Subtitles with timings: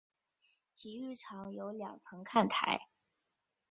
[0.75, 2.87] 体育场有两层看台。